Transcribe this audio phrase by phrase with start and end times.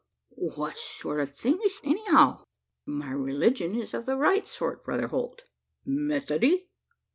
[0.31, 2.43] Wal what sort o' thing is't anyhow?"
[2.87, 5.43] "My religion is of the right sort, Brother Holt."
[5.85, 6.69] "Methody?"